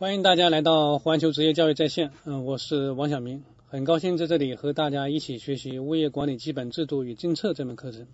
[0.00, 8.06] 欢迎大家来到环球职业教育在线，嗯，我是王晓明，很高兴在这里和大家一起学习物业管理基本制度与政策这门课程。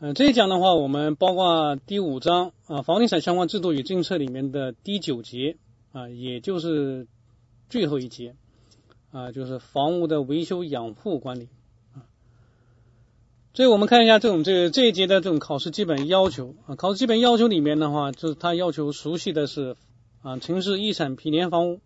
[0.00, 5.58] 嗯，这一讲的话，我们包括第五章啊房地产相关制度与政策里面的第九节
[5.92, 7.06] 啊，也就是
[7.70, 8.34] 最后一节
[9.12, 11.46] 啊，就是房屋的维修养护管理
[11.94, 12.02] 啊。
[13.54, 19.76] 所以我们看一下这种这这一节的这种考试基本要求啊，考试基本要求里面的话，就是它要求熟悉的是。
[20.22, 21.80] 啊，城市遗产毗连房屋，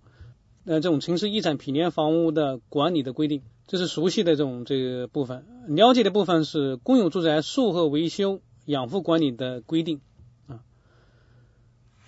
[0.64, 5.45] 呃，这种城市遗产毗连房屋的管理的规定，这是熟悉的这种这个部分。
[5.68, 10.00] 了解的部分是公有住宅售后维修养护管理的规定
[10.46, 10.60] 啊。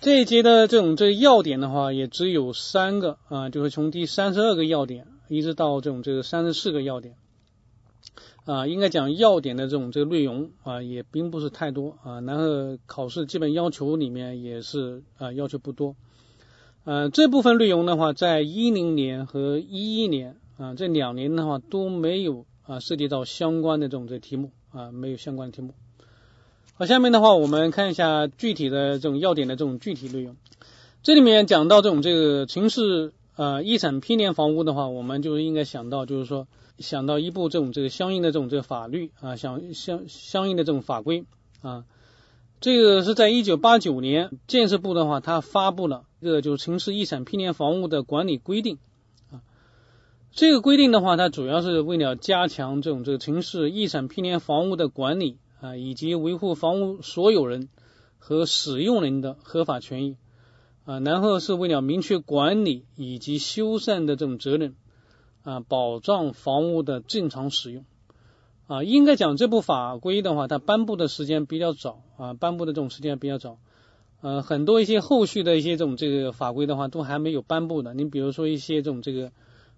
[0.01, 7.15] 这一节的这种这个要点的话，也只有三个啊，就是从第三十二个要点一直到这种这个三十四个要点
[8.45, 12.19] 啊，应该讲要点的这种这个内容啊，也并不是太多啊。
[12.21, 15.95] 然后考试基本要求里面也是啊，要求不多。
[16.85, 25.73] 呃，这部分内容的话，在一零年和一一年啊这两年的话都没有啊涉及到相关的这种这题目啊，没有相关题目。
[26.75, 30.35] 好，下面的话我们看一下具体的这种要点的这种具体内容。
[31.01, 36.47] 这里面讲到这种这个城市啊一产批连房屋的话，我们就应该想到就是说
[36.77, 41.25] 想到一部这种这个相应的这种这个法律啊，相相相应的这种法规
[41.63, 41.85] 啊。
[42.65, 48.79] 这个是在一九八九年，建设部的话，它发布了这个就是城市遗产毗连房屋的管理规定
[49.29, 49.45] 啊。
[50.31, 57.69] 这个规定的话，它主要是为了加强这种这个城市遗产毗连房屋的管理啊，以及维护房屋所有人
[58.17, 60.17] 和使用人的合法权益
[60.85, 64.73] 啊，然后是为了明确管理以及修缮的这种责任
[65.43, 67.85] 啊，保障房屋的正常使用。
[68.67, 73.59] 啊，应该讲这部法规的话，它颁布的时间比较早啊，颁布的这种时间比较早。
[74.21, 77.93] 呃，很多一些后续的一些这种这个法规的话，都还没有颁布的。
[77.93, 79.31] 你比如说一些这种这个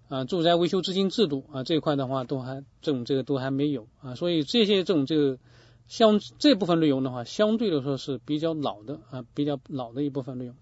[0.08, 4.14] 啊，住宅维修资金制度啊这一块的话，都还这种这个都还没有啊。
[4.14, 5.38] 所以这些这种这个
[5.86, 10.54] 相这部分内容的话，相对来说是比较老的啊，比较老的一部分内容。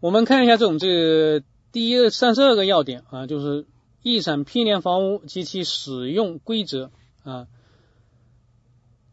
[0.00, 3.64] 我们看一下这种这个第一三十二个要点啊，就是
[4.02, 6.90] 一产批连房屋及其使用规则。
[7.24, 7.48] 啊，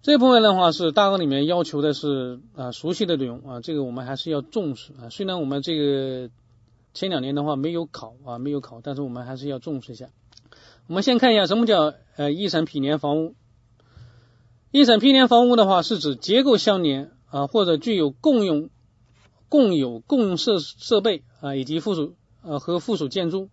[0.01, 5.09] 这部分的话是大纲里面要求的是啊熟悉的内容啊，这个我们还是要重视啊。
[5.09, 6.29] 虽然我们这个
[6.93, 10.09] 前两年的话没有考啊没有考，但是我们还是要重视一下。
[10.87, 13.33] 我们先看一下什么叫呃一审毗连房屋。
[14.71, 18.69] 一审毗连房屋的话是指结构相连啊或者具有共用
[19.47, 23.49] 共有共用设设备啊以及附属呃和附属建筑，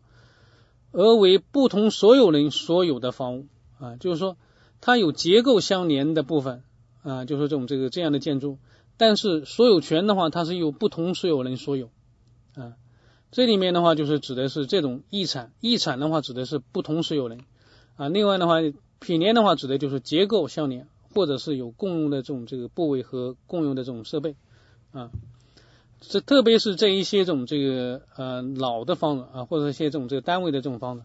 [0.91, 3.47] 而为不同所有人所有的房屋
[3.79, 4.37] 啊，就是说。
[4.81, 6.63] 它有结构相连的部分
[7.03, 8.59] 啊，就是这种这个这样的建筑，
[8.97, 11.91] 但是所有权的话，它是由不同所有人所有
[12.55, 12.75] 啊。
[13.31, 17.41] 这里面的话，就是指的是这种异产，异产的话指的是不同所有人
[17.97, 18.09] 啊。
[18.09, 18.57] 另外的话，
[19.01, 24.37] 品联的话指的就是结构相连，或者是有共用的这种这个部位和共用的这种设备
[24.93, 25.11] 啊。
[26.01, 31.05] 这特别是这一些这种这个呃老的房子啊，或者一些这种这个单位的这种房子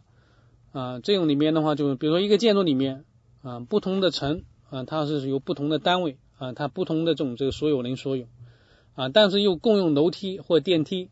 [0.71, 3.03] 啊，这种里面的话，就是比如说一个建筑里面。
[3.43, 8.25] 啊，不同的层啊，它是由不同的单位啊，它不同的这种这个所有人所有
[8.95, 11.09] 啊，但是又共用楼梯或电梯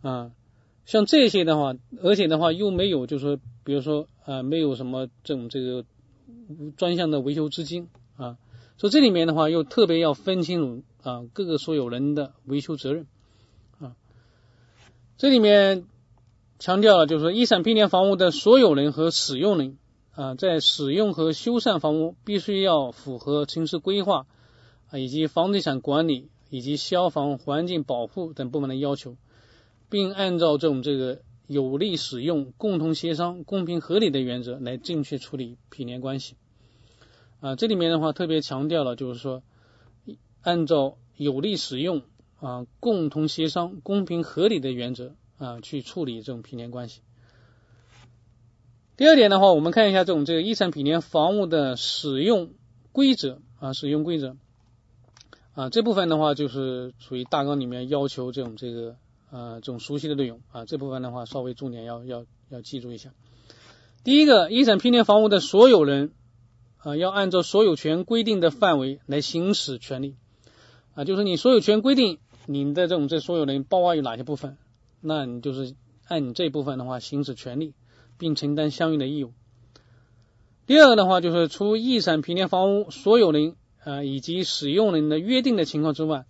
[0.00, 0.30] 啊，
[0.86, 5.84] 像这些的话，而且的话又没有，就是说，比如说啊，没有什么这种这个
[6.76, 8.38] 专项的维修资金啊，
[8.78, 13.06] 所以这里面的话又特别要分清楚啊各个所有人的维修责任
[13.80, 13.96] 啊，
[15.18, 15.84] 这里面
[16.60, 19.78] 强调了就是说，一产毗连房屋的所有人和使用人。
[20.14, 24.26] 啊，在使用和修缮房屋必须要符合城市规划
[24.90, 29.16] 啊，以及房地产管理以及消防、环境保护等部门的要求，
[29.88, 36.36] 并按照这种这个有利使用、共同协商、公平合理的原则来正确处理毗连关系。
[37.40, 39.42] 啊，这里面的话特别强调了，就是说
[40.42, 42.02] 按照有利使用
[42.38, 47.00] 啊、共同协商、公平合理的原则啊去处理这种毗连关系。
[49.02, 52.50] 第二点的话，我们看一下这种这个一产毗连房屋的使用
[52.92, 54.36] 规则啊，使用规则
[55.54, 58.94] 啊这部分的话就是属于大纲里面要求这种这个
[59.32, 63.12] 啊这种熟悉的内容啊这部分的话稍微重点要要要记住一下。
[64.04, 66.12] 第一个，一产毗连房屋的所有人
[66.76, 70.14] 啊要按照所有权规定的范围来行使权利
[70.94, 74.58] 啊，就是你所有权规定你的这种这所有人包括有哪些部分，
[75.00, 75.74] 那你就是
[76.06, 77.74] 按你这部分的话行使权利。
[78.22, 79.32] 并承担相应的义务。
[80.64, 86.24] 第二个的话，就是除一产毗连房屋所有人啊以及使用人的约定的情况之外，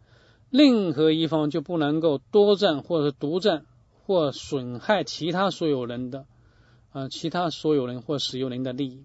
[0.49, 3.67] 任何一方就不能够多占或者独占
[4.07, 6.25] 或损害其他所有人的
[6.93, 9.05] 啊其他所有人或使用人的利益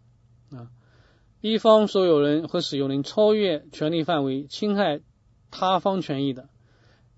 [0.55, 0.69] 啊，
[1.41, 5.01] 一方所有人和使用人超越权利范围，侵害
[5.51, 6.47] 他方权益的，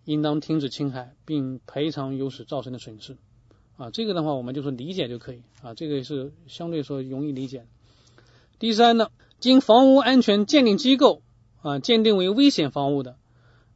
[0.04, 3.18] 应当停止侵害，并赔偿由此造成的损失
[3.80, 3.90] 啊。
[3.90, 7.66] 这个的话，我们就是理解就可以啊，这个是相对说容易理解。
[8.60, 9.10] 第三呢，
[9.40, 11.24] 经房屋安全鉴定机构
[11.64, 13.18] 啊鉴定为危险房屋的，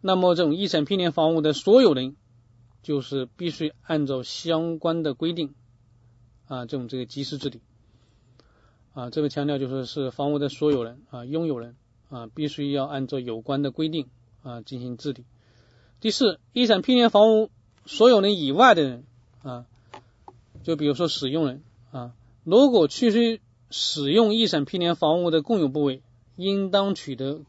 [0.01, 2.15] 那么这种一审批年房屋的所有人。
[2.83, 5.53] 就是必须按照相关的规定
[6.49, 7.61] 啊，这种这个及时治理
[8.91, 11.77] 啊，这个强调就是是房屋的所有人啊，拥有人
[12.09, 14.09] 啊，必须要按照有关的规定
[14.41, 15.23] 啊进行治理。
[16.01, 17.51] 第四，一审批年房屋
[17.85, 19.05] 所有人以外的人
[19.43, 19.65] 啊，
[20.63, 21.61] 就比如说使用人
[21.91, 22.13] 啊，
[22.43, 26.01] 如果区区使用一审批联房屋的共有部位，
[26.35, 27.41] 应当取得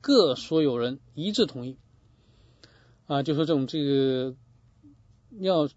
[0.00, 1.76] 各所有人一致同意
[3.06, 4.34] 啊，就说这种这个。
[5.40, 5.68] 要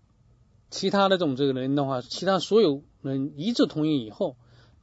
[0.69, 4.37] 其他的这种这个人的话，其他所有人一致同意以后，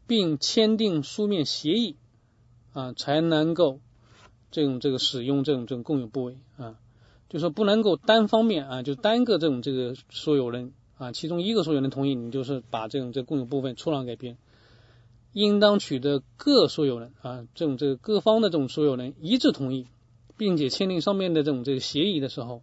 [0.08, 1.96] 并签订书面协议
[2.72, 3.78] 啊，才能够
[4.50, 6.74] 这种这个使用这种这种共有部位啊，
[7.28, 10.72] 就说不能够单方面啊，就单个这种这个所有人
[11.06, 14.38] 啊，其中一个所有人同意，你就是把这种这共有部分出让给别人，
[15.32, 19.86] 应当取得各所有人啊，这种这个各方的这种所有人一致同意，
[20.36, 22.62] 并且签订上面的这种这个协议的时候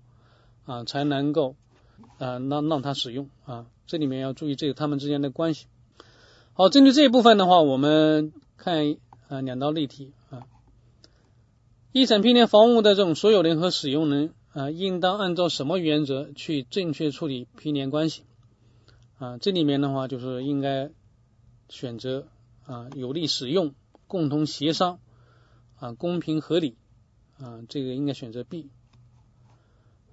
[0.65, 1.55] 啊，才能够。
[2.17, 5.67] 啊，让让他使用啊，这里面要注意这个他们之间的关系。
[6.53, 8.95] 好，针对这一部分的话，我们看
[9.27, 10.45] 啊两道例题啊。
[11.91, 18.23] 一审批年房屋的这种所有人和使用人啊，应当按照什么原则去正确处理批年关系
[19.21, 19.37] 啊？
[19.37, 20.89] 这里面的话就是应该
[21.69, 22.27] 选择
[22.65, 23.75] 啊有利使用、
[24.07, 24.97] 共同协商
[25.79, 26.75] 啊公平合理
[27.37, 28.69] 啊，这个应该选择 B。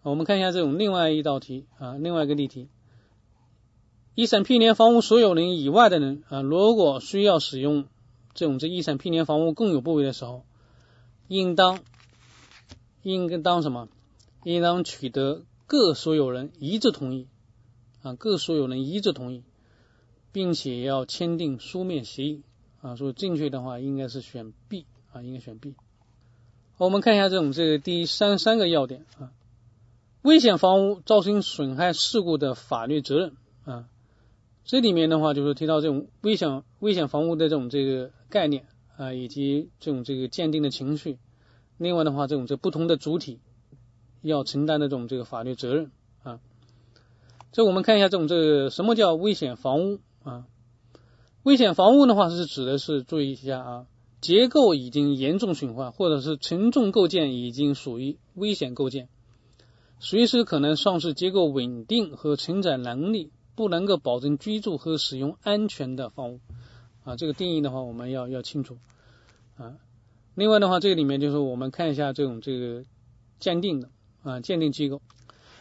[0.03, 2.69] 我们看一下这种另外一道题啊，另外一个例题：
[4.15, 7.87] 一审批年房屋所有人以外的人啊，如果需要使用
[8.35, 10.45] 这种这一审批年房屋共有部位的时候，
[11.29, 11.81] 应当
[13.03, 13.89] 应当什么？
[14.45, 17.27] 应当取得各所有人一致同意
[18.09, 19.45] 啊，各所有人一致同意，
[20.33, 22.43] 并且要签订书面协议
[22.81, 22.97] 啊。
[22.97, 25.75] 所以正确的话应该是选 B 啊，应该选 B。
[26.77, 29.33] 好我们看一下这种这个第三三个要点啊。
[30.23, 33.89] 危险房屋造成损害事故的法律责任啊，
[34.65, 38.65] 这里面的话就是提到这种危险危险房屋的这种这个概念
[38.97, 41.19] 啊，以及这种这个鉴定的程序。
[41.77, 43.39] 另外的话，这种这不同的主体
[44.23, 45.91] 要承担的这种这个法律责任。
[47.53, 50.47] 这我们看一下这种这个什么叫危险房屋啊？
[51.43, 53.87] 危险房屋的话是指的是注意一下啊，
[54.21, 59.09] 结构已经严重损坏，或者是承重构件已经属于危险构件。
[59.99, 66.41] 随时可能丧失结构稳定和承载能力，不能够保证居住和使用安全的房屋
[67.05, 68.77] 啊，这个定义的话我们要要清楚
[69.57, 69.77] 啊。
[70.35, 72.85] 另外的话，这个里面就是我们看一下这种这个
[73.41, 73.89] 鉴定的
[74.23, 75.01] 啊鉴定机构，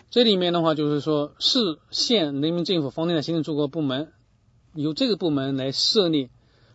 [0.10, 4.12] 这里面的话就是说市县人民政府房地产行政主管部门
[4.74, 6.30] 由这个部门来设立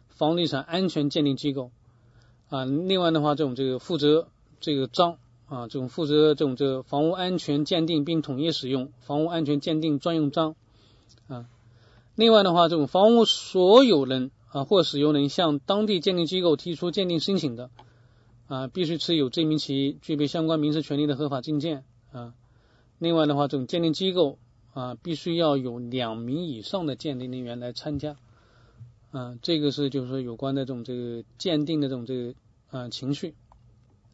[0.09, 1.71] 房地产安全鉴定机构
[2.49, 2.65] 啊。
[2.65, 4.29] 另外的话，这种这个负责
[4.61, 5.19] 这个章。
[5.47, 10.57] 啊，这种负责这种这个房屋安全鉴定并统一使用房屋安全鉴定专用章
[11.29, 11.45] 啊。
[12.15, 17.69] 另外的话，这种房屋所有人啊或使用人向当地鉴定机构提出鉴定申请的
[18.47, 22.33] 啊，必须持有证明其具备相关民事权利的合法证件啊。
[23.03, 24.39] 另外的话，这种鉴定机构
[24.75, 28.15] 啊，必须要有两名以上的鉴定人员来参加
[29.11, 29.37] 啊。
[29.43, 32.35] 这个是就是说有关的这种这个鉴定的这种这个
[32.71, 33.35] 啊情绪。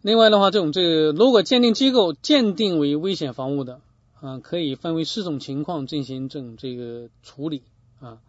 [0.01, 3.83] 另外的话，这种这个如果鉴定机构鉴定为危险房屋的
[4.23, 7.65] 啊，可以分为四种情况进行这种这个处理
[8.01, 8.23] 啊。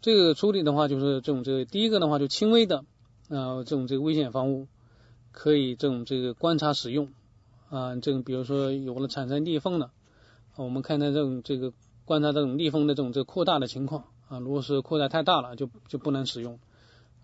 [0.00, 2.86] 这个处理的话，就是这种这个第一个的话，就轻微的
[3.28, 4.68] 啊这种这个危险房屋
[5.32, 7.10] 可以这种这个观察使用
[7.72, 9.92] 啊，这种比如说有了产生裂缝了，
[10.56, 11.72] 我们看它这种这个
[12.04, 16.58] 观察这种裂缝的这种这扩大的情况啊，如果是扩大太大了，就就不能使用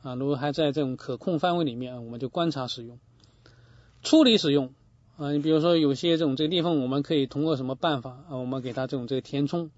[0.02, 0.14] 啊。
[0.14, 2.99] 如果还在这种可控范围里面，我们就观察使用。
[4.02, 4.73] 处理使用
[5.19, 8.37] 啊，你比如说有些这种这个裂缝，我们可以通过什么办法啊？
[8.38, 9.71] 我们给它这种这个填充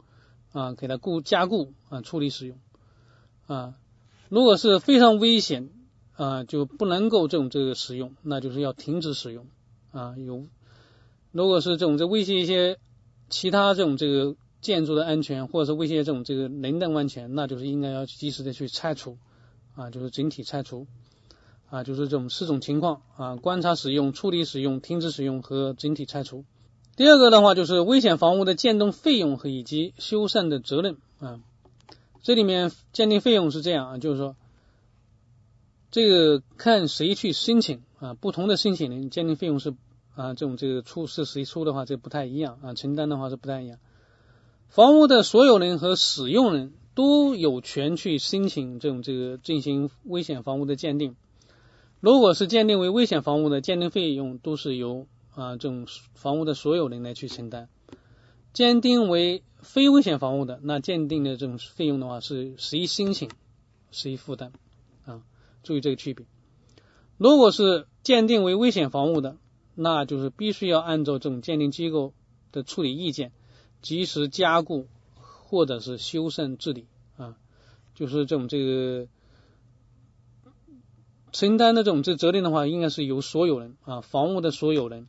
[0.53, 2.59] 啊，给它固加固啊，处理使用
[3.49, 3.75] 啊。
[4.29, 5.71] 如果是非常危险
[6.15, 9.47] 啊，就不能够这种这个使用，那就是要停止使用
[9.91, 10.15] 啊。
[10.17, 10.47] 有
[11.33, 12.79] 如果是这种在威胁一些
[13.29, 19.19] 其他这种这个建筑的安全，或者是威胁这种这个人的安全，那就是应该要及时的去拆除
[19.75, 20.87] 啊，就是整体拆除。
[21.71, 26.45] 啊，就是这种四种情况啊：观察使用、处理使用、停止使用和整体拆除。
[26.97, 31.39] 第二个的话就是危险房屋的建动费用和以及修缮的责任啊。
[32.25, 34.35] 这里面鉴定费用是这样啊，就是说
[35.93, 39.73] 这个看谁去申请啊，不同的申请人鉴定费用是
[40.21, 43.79] 啊，这种这个出是谁出的话，这不太一样啊，承担的话是不太一样。
[44.69, 51.17] 房屋的所有人和使用人都有权去申请这种这个进行危险房屋的鉴定。
[52.00, 57.71] 如果是鉴定为危险房屋的，鉴定费用都是由啊，这种房屋的所有人来去承担，
[58.53, 63.31] 鉴定为非危险房屋的，那鉴定的这种费用的话是谁申请
[63.91, 64.53] 谁负担
[65.07, 65.23] 啊，
[65.62, 66.27] 注意这个区别。
[67.17, 69.37] 如果是鉴定为危险房屋的，
[69.75, 72.12] 那就是必须要按照这种鉴定机构
[72.53, 73.33] 的处理意见，
[73.81, 76.87] 及时加固或者是修缮治理
[77.17, 77.37] 啊，
[77.95, 79.09] 就是这种这个
[81.33, 85.07] 承担的这种这责任的话，应该是由所有人啊，房屋的所有人。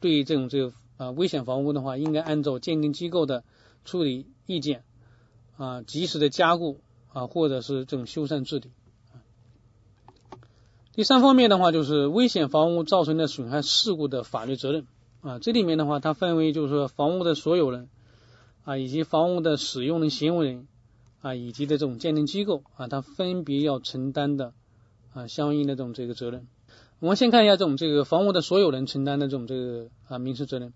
[0.00, 3.44] 对于这种这个啊危险房屋的话，应该按照鉴定机构的
[3.84, 4.84] 处理意见
[5.56, 6.80] 啊，及时的加固
[7.12, 8.70] 啊，或者是这种修缮治理。
[10.94, 14.86] 第三方面的话，就是危险房屋造成的损害事故的法律责任
[15.22, 15.38] 啊。
[15.38, 17.88] 这里面的话，它分为就是说房屋的所有人
[18.64, 20.68] 啊，以及房屋的使用人、行为人
[21.22, 24.52] 啊，以及的这种鉴定机构啊，它分别要承担的
[25.14, 26.46] 啊相应的这种这个责任。
[27.00, 30.74] 我们先看一下这种这个房屋的所有人承担的这种这个啊民事责任。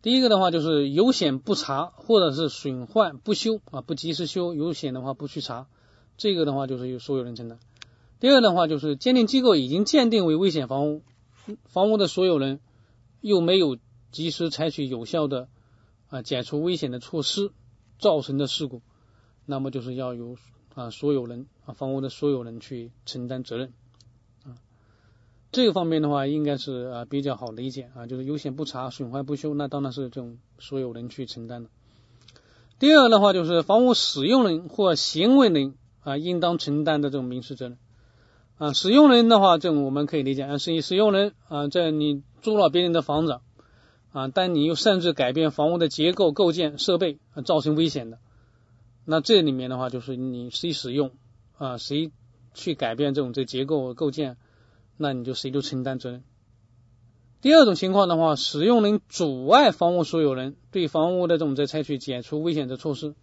[0.00, 5.66] 第一个的话就是有险不查或者是损坏不修啊不及时修，有险的话不去查，
[6.16, 7.58] 这个的话就是由所有人承担。
[8.20, 11.02] 第二的话就是鉴定机构已经鉴定为危险房屋，
[11.64, 12.60] 房屋的所有人
[13.22, 13.78] 又没有
[14.12, 15.48] 及时采取有效的
[16.10, 17.50] 啊解除危险的措施
[17.98, 18.82] 造成的事故，
[19.46, 20.36] 那么就是要由
[20.74, 23.72] 啊所有人啊房屋的所有人去承担责任
[24.44, 24.54] 啊。
[25.50, 31.70] 这个方面的话，应该是啊比较好理解啊，就是有险不查、损坏不修，那当然是这种所有人去承担的。
[32.78, 37.78] 第二的话，就是房屋使用人或行为人啊，应当承担的这种民事责任
[38.60, 38.72] 啊。
[38.72, 43.40] 使用人的话，这种我们可以理解啊，是以使用人啊，在你租了别人的房子
[44.12, 48.18] 啊，但你又擅自改变房屋的结构、构建、设备，造成危险的，
[49.04, 51.10] 那这里面的话，就是你谁使用
[51.58, 52.12] 啊，谁
[52.54, 54.36] 去改变这种这结构构建。
[55.02, 56.22] 那你就谁就承担责任。
[57.40, 63.14] 第二种情况的话，使用人阻碍房屋所有人对房屋的这种在采取解除危险的措施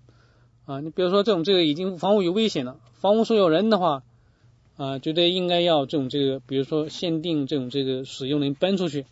[0.66, 4.02] 啊，你比如说这种这个已经房屋有危险了，房屋所有人的话
[4.78, 9.06] 啊，觉得应该要这种这个，比如说限定这种这个使用人搬出去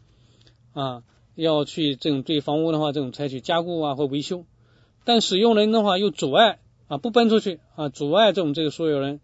[0.74, 1.04] 啊，
[1.34, 4.46] 要去这种对房屋的话这种采取加固啊或维修，
[5.04, 9.20] 但使用人的话又阻碍啊不搬出去啊，阻碍这种这个所有人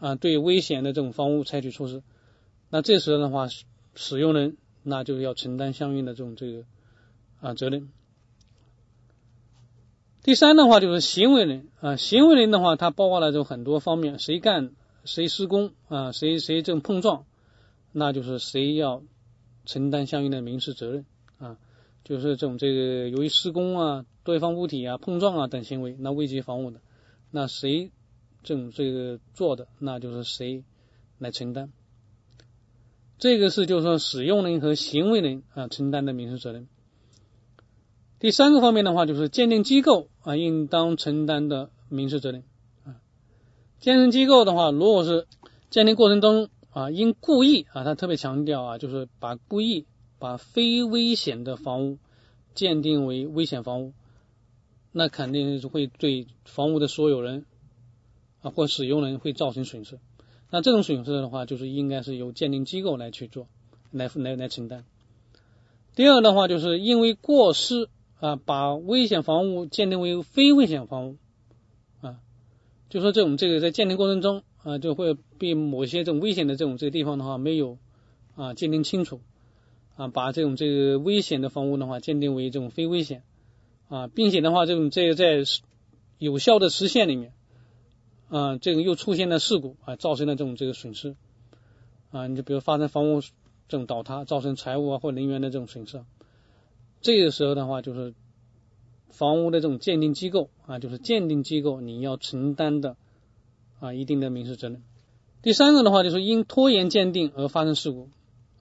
[0.00, 2.02] 啊对危险的这种房屋采取措施。
[2.68, 3.46] 那这时候的话，
[3.94, 6.64] 使用人那就要承担相应的这种这个
[7.40, 7.88] 啊责任。
[10.24, 14.72] 第三的话就是行为人啊，行为人的话，它包括了这种很多方面，谁干
[15.04, 17.24] 谁施工啊，谁谁这种碰撞，
[17.92, 19.02] 那就是谁要
[19.64, 21.04] 承担相应的民事责任
[21.38, 21.58] 啊，
[22.04, 26.80] 就是这种这个由于施工啊、对方物体啊碰撞啊等行为，那危及房屋的，
[27.30, 27.90] 那谁
[28.42, 30.64] 这种这个做的，那就是谁
[31.18, 31.72] 来承担。
[33.18, 36.66] 这个是就是说使用人和行为人啊承担的民事责任。
[38.18, 42.44] 第三个方面的话，就是鉴定机构啊应当承担的民事责任
[43.82, 45.26] 鉴定机构的话，如果是
[45.68, 49.86] 鉴定过程中啊因故意啊，他特别强调啊，就是把故意
[50.20, 51.98] 把非危险的房屋
[52.54, 53.92] 鉴定为危险房屋，
[54.92, 57.44] 那肯定是会对房屋的所有人
[58.40, 59.98] 啊或使用人会造成损失。
[60.48, 63.48] 那这种损失的话，就是应该是由鉴定机构来去做，
[63.90, 64.84] 来来来承担。
[65.96, 67.88] 第二的话，就是因为过失
[68.20, 71.16] 啊，把危险房屋鉴定为非危险房屋，
[72.92, 77.78] 就说这种这个在鉴定过程中啊，就会被某些这种危险的这种这个地方的话没有
[78.36, 79.22] 啊鉴定清楚
[79.96, 83.22] 啊，把这种这个危险的房屋的话鉴定为这种非危险
[83.88, 85.42] 啊，并且的话，这种这个在
[86.18, 87.32] 有效的实现里面。
[88.28, 91.16] 啊，这个又出现了事故啊，造成了这种这个损失
[92.10, 96.02] 啊，你就比如发生房屋这种倒塌，造成财务啊或人员的这种损失，
[97.00, 98.14] 这个时候的话，就是
[99.12, 102.96] 房屋的这种鉴定机构啊，就是鉴定机构你要承担的
[103.78, 104.82] 啊一定的民事责任。
[105.42, 108.08] 第三个的话，就是因拖延鉴定而发生事故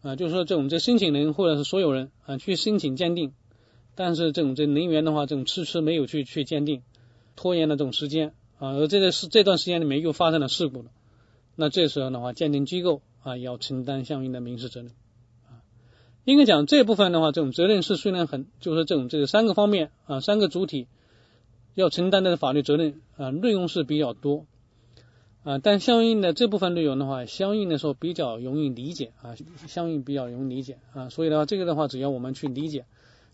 [0.04, 3.34] 啊，就是说这种这申请人或者是所有人啊去申请鉴定，
[3.96, 6.84] 但是这种这人员的话，这种迟迟没有去去鉴定，
[7.36, 8.34] 拖延了这种时间。
[8.60, 10.92] 啊，而这个是这段时间里面又发生了事故了，
[11.56, 14.92] 那这时候的话，鉴定机构啊要承担相应的民事责任。
[16.24, 20.88] 应该讲这部分的话，这种责任是虽然很，就是这种这个三个方面啊，三个主体
[21.74, 24.46] 要承担的法律责任啊，内容是比较多
[25.44, 29.36] 啊，但相应的这部分内容的话，相应的说比较容易理解啊，
[29.68, 32.86] 相应比较容易理解啊，所以的话，这个的话，只要我们去理解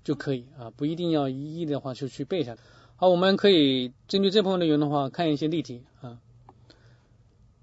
[0.06, 2.58] 就可以啊，不一定要一一的话就去背下来。
[2.96, 6.20] 好，我们可以针对这部分内容的话，看一些例题啊。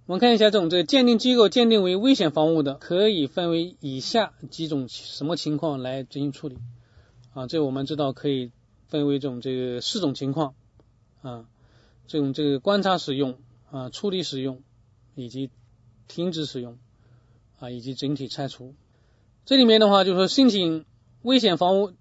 [0.07, 6.59] 我们看一下这种这个鉴定机构鉴定为危险房屋的，可以分为以下几种什么情况来进行处理
[7.33, 7.47] 啊？
[7.47, 8.51] 这我们知道可以
[8.89, 10.55] 分为这种这个四种情况
[11.23, 11.47] 啊，
[12.07, 13.39] 这种这个观察使用
[13.71, 14.61] 啊、处理使用
[15.15, 15.49] 以及
[16.07, 16.77] 停止使用
[17.59, 18.75] 啊，以及整体拆除。
[19.47, 20.85] 这里面的话就是说，申请
[21.23, 21.93] 危险房屋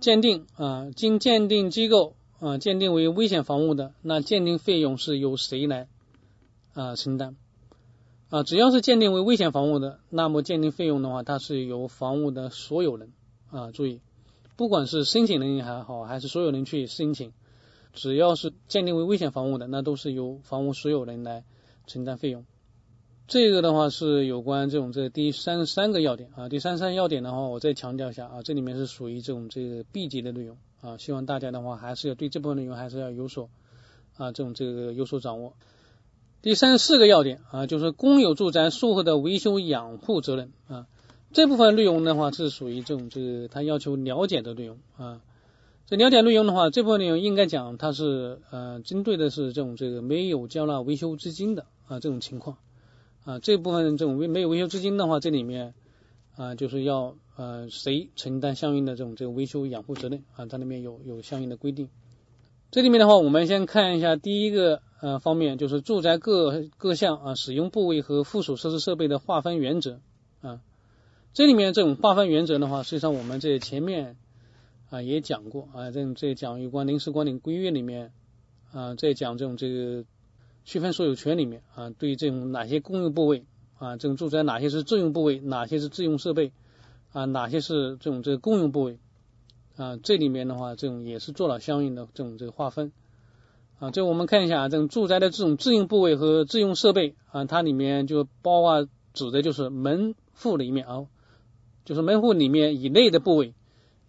[0.00, 2.14] 鉴定啊，经鉴定机构。
[2.40, 5.88] 啊，鉴定为危险房屋的，那鉴定费用是由谁来
[6.80, 7.34] 啊承担？
[8.28, 13.12] 啊，只要是鉴定为危险房屋的，那么鉴定费用的话，它是由房屋的所有人
[13.50, 14.00] 啊，注意，
[14.54, 17.32] 不管是申请人还好，还是所有人去申请，
[17.94, 21.42] 只要是鉴定为危险房屋的，那都是由房屋所有人来
[21.88, 22.44] 承担费用。
[23.26, 30.56] 这个的话是有关这种这第三十三个要点啊，第三十三要点的话，我再强调一下啊，这里面是属于这种这个 B 级的内容。
[30.80, 33.50] 啊，希望大家的话还是要对这部分内容还是要有所
[34.16, 35.54] 啊这种这个有所掌握。
[36.42, 40.86] 第三十四个要点啊，就是公有住宅术后的维修养护责任啊，
[41.32, 45.20] 这部分内容的话是属于这种这个他要求了解的内容啊。
[45.86, 52.58] 这了解内容的话，这部分内容应该讲它是呃针对的是这种这个没有交纳维修资金的啊这种情况
[53.24, 55.74] 啊，这部分这种没没有维修资金的话，这里面
[56.36, 57.16] 啊就是要。
[57.38, 60.46] 呃，谁承担相应的这种这个维修养护责任啊？
[60.46, 61.88] 它里面有有相应的规定。
[62.70, 70.00] 这里面的话，我们先看一下第一个呃方面，就是住宅各各项啊使用部位和附属设施设备的划分原则
[70.42, 70.60] 啊。
[71.32, 74.16] 这里面这种划分原则的话，实际上我们这前面
[74.90, 78.12] 啊也讲过啊，这这讲有关临时管理规约里面
[78.70, 80.04] 啊，在讲这种这个
[80.66, 83.46] 区分所有权里面啊，对这种哪些公用部位
[83.78, 86.52] 啊，这种住宅哪些是自用部位，哪些是自用设备。
[87.10, 88.98] 啊，哪些是这种这个公用部位
[89.78, 89.96] 啊？
[90.02, 92.92] 这里面的话，这种也是做了相应的这种这个划分
[93.78, 93.90] 啊。
[93.92, 101.06] 这我们看一下啊，这种住宅的这种自用部位和自用设备啊，它里面就包括指的就是门户里面啊，
[101.84, 103.54] 就是门户里面以内的部位，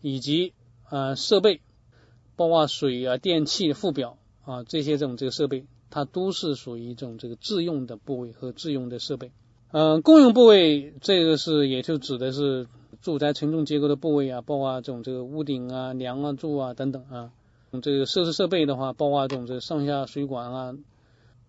[0.01, 0.53] 以及
[0.89, 1.61] 啊设备，
[2.35, 9.31] 包括水啊、电器、附表啊这些这种这个设备，它都是属于一种这个自用的部位和自用的设备。
[9.71, 12.67] 嗯，共用部位这个是也就指的是。
[13.01, 17.31] 住宅承重结构的部位啊，包括这种这个屋顶啊、梁啊、柱啊等等啊。
[17.83, 20.75] 这个设施设备的话，包括这种这个上下水管啊、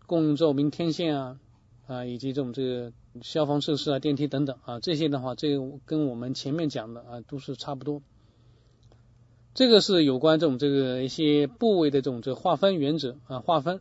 [0.06, 1.38] 供应照明天线啊
[1.86, 8.02] 啊，以及这种这个消防设施啊、电梯等等啊，这些的话，这个跟我们前面讲的啊都是差不多。
[9.54, 13.80] 这个是有关这种这个一些部位的这种这划分原则啊划分。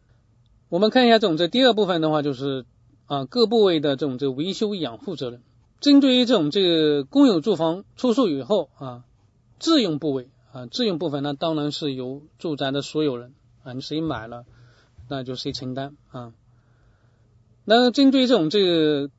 [0.70, 2.66] 我们看一下这种这第二部分的话，就是
[3.06, 5.42] 啊各部位的这种这维修养护责任。
[5.80, 9.04] 针对于这种这个公有住房出售以后啊，
[9.60, 14.46] 自用部位啊，自用部分那当然是由住宅的所有人啊，你谁买了，
[15.08, 16.34] 那就谁承担啊。
[17.64, 19.10] 那针对这种这个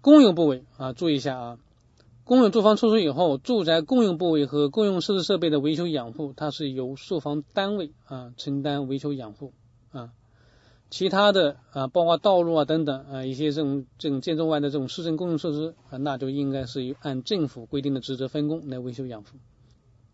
[0.00, 1.58] 公有部位啊，注意一下啊，
[2.24, 9.52] 公有住房出售以后，住宅公用部位和公用设施设备的维修养护，它是由售房单位啊承担维修养护
[9.90, 10.10] 啊。
[10.94, 19.30] 其他的啊，包括道路啊等等啊，一些这种这种建筑外的这种市政公用设施啊，那就应该是按政府规定的职责分工来维修养护。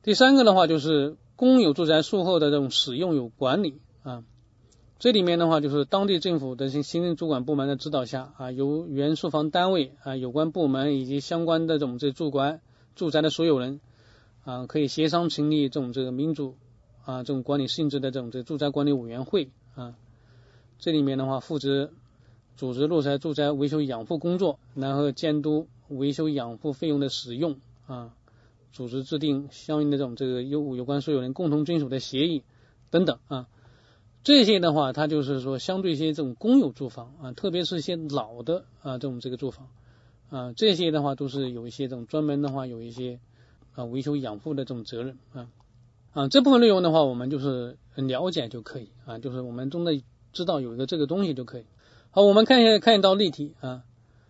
[0.02, 4.24] 第三个的话就是公有住宅术后的这种使用有管理啊，
[4.98, 12.62] 这里面的话就是当地政府的行行政主管部门的指导下啊，由原售房单位啊有关部门以及相关的这种这住管
[12.96, 13.80] 住宅的所有人
[14.44, 16.56] 啊，可以协商成立这种这个民主
[17.04, 19.92] 啊这种管理性质的这种这住宅管理委员会啊。
[20.80, 21.90] 这里面的话，负责
[22.56, 28.14] 组织落实住宅维修养护工作，然后监督维修养护费用的使用啊，
[28.72, 32.42] 组织制定相应的这种这个有有关所有人共同遵守的协议
[32.88, 33.46] 等等啊。
[34.24, 39.68] 这些的话，它就是说相对一些这种公有住房啊，特别是一些老的啊这种这个住房
[40.30, 43.20] 啊，这些的话都是有一些这种专门的话有一些
[43.74, 45.48] 啊维修养护的这种责任啊
[46.12, 50.02] 啊这部分内容的话，我们就是了解就可以啊，就是我们中的。
[50.32, 51.64] 知道有一个这个东西就可以。
[52.10, 53.84] 好，我们看一下，看一道例题啊。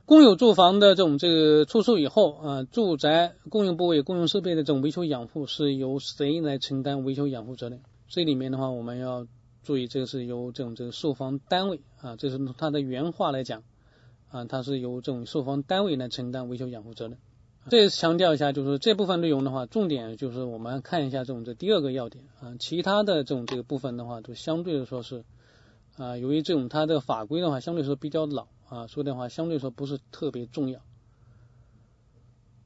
[0.07, 7.81] 公有住房的这种这个出售以后啊，住宅公用部位、公用设备的这种维修养护是由谁来承担维修养护责任？
[8.09, 9.29] 这里面的话，我们要
[9.63, 13.63] 注意，这个是由这种这个售房单位啊，这是它的原话来讲
[14.31, 17.17] 啊，它是由这种售房单位来承担维修养护责任
[17.69, 25.25] 这强调一下，就是这部分内容的话，重点就是我们看一下这种这第二个要点啊，其他的这种这个部分的话，都相对来说是
[26.01, 30.81] 啊，由于这种它的法规的话，相对说比较老啊，所以的话相对说不是特别重要。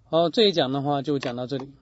[0.05, 1.73] 好，这一讲的话就讲到这里。